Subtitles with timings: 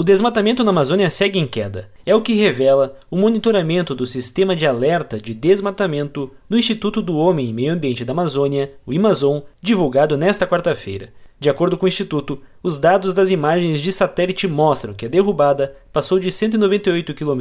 [0.00, 1.90] O desmatamento na Amazônia segue em queda.
[2.06, 7.18] É o que revela o monitoramento do Sistema de Alerta de Desmatamento no Instituto do
[7.18, 11.12] Homem e Meio Ambiente da Amazônia, o IMAZON, divulgado nesta quarta-feira.
[11.38, 15.76] De acordo com o Instituto, os dados das imagens de satélite mostram que a derrubada
[15.92, 17.40] passou de 198 km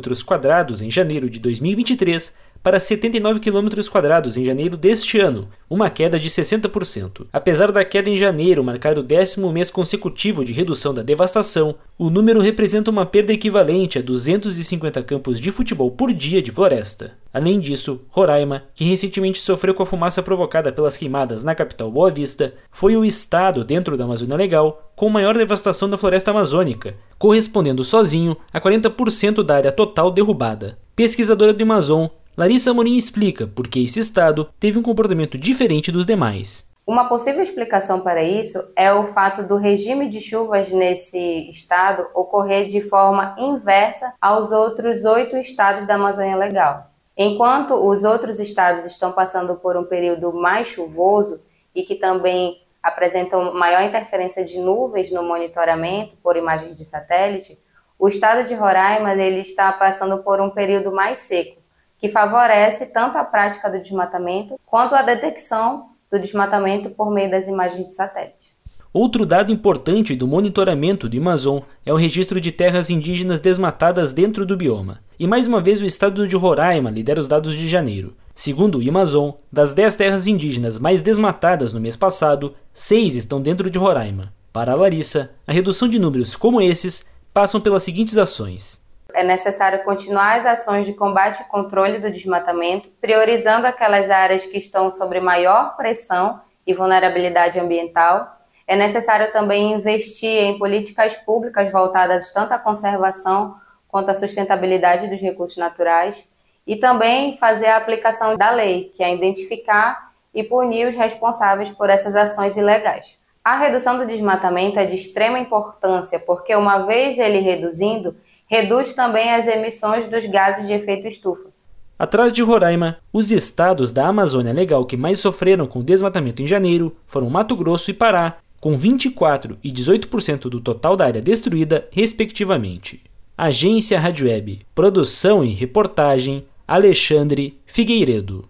[0.82, 6.30] em janeiro de 2023 para 79 km quadrados em janeiro deste ano, uma queda de
[6.30, 7.28] 60%.
[7.32, 12.10] Apesar da queda em janeiro marcar o décimo mês consecutivo de redução da devastação, o
[12.10, 17.14] número representa uma perda equivalente a 250 campos de futebol por dia de floresta.
[17.32, 22.10] Além disso, Roraima, que recentemente sofreu com a fumaça provocada pelas queimadas na capital Boa
[22.10, 27.84] Vista, foi o estado dentro da Amazônia Legal com maior devastação da floresta amazônica, correspondendo
[27.84, 30.78] sozinho a 40% da área total derrubada.
[30.96, 36.06] Pesquisadora do Amazon, Larissa Morim explica por que esse estado teve um comportamento diferente dos
[36.06, 36.70] demais.
[36.88, 42.66] Uma possível explicação para isso é o fato do regime de chuvas nesse estado ocorrer
[42.66, 46.89] de forma inversa aos outros oito estados da Amazônia Legal.
[47.16, 51.44] Enquanto os outros estados estão passando por um período mais chuvoso
[51.76, 57.59] e que também apresentam maior interferência de nuvens no monitoramento por imagens de satélite,
[58.00, 61.59] o estado de Roraima ele está passando por um período mais seco
[62.00, 67.47] que favorece tanto a prática do desmatamento quanto a detecção do desmatamento por meio das
[67.47, 68.58] imagens de satélite.
[68.92, 74.47] Outro dado importante do monitoramento do Amazon é o registro de terras indígenas desmatadas dentro
[74.47, 75.00] do bioma.
[75.20, 78.16] E mais uma vez o estado de Roraima lidera os dados de janeiro.
[78.33, 83.70] Segundo o Amazon, das 10 terras indígenas mais desmatadas no mês passado, 6 estão dentro
[83.70, 84.33] de Roraima.
[84.52, 88.83] Para a Larissa, a redução de números como esses passam pelas seguintes ações:
[89.20, 94.58] é necessário continuar as ações de combate e controle do desmatamento, priorizando aquelas áreas que
[94.58, 98.38] estão sob maior pressão e vulnerabilidade ambiental.
[98.66, 103.56] É necessário também investir em políticas públicas voltadas tanto à conservação
[103.88, 106.28] quanto à sustentabilidade dos recursos naturais
[106.66, 111.89] e também fazer a aplicação da lei, que é identificar e punir os responsáveis por
[111.89, 113.17] essas ações ilegais.
[113.44, 118.15] A redução do desmatamento é de extrema importância, porque uma vez ele reduzindo,
[118.49, 121.49] reduz também as emissões dos gases de efeito estufa.
[121.98, 126.48] Atrás de Roraima, os estados da Amazônia Legal que mais sofreram com o desmatamento em
[126.48, 131.88] janeiro foram Mato Grosso e Pará, com 24% e 18% do total da área destruída,
[131.91, 133.01] respectivamente.
[133.38, 138.47] Agência Rádio Web, produção e reportagem, Alexandre Figueiredo.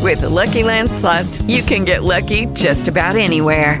[0.00, 3.80] With the Lucky Land slots, you can get lucky just about anywhere.